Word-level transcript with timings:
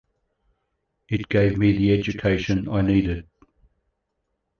It 1.09 1.29
gave 1.29 1.59
me 1.59 1.77
the 1.77 1.93
education 1.93 2.67
I 2.67 2.81
needed. 2.81 3.27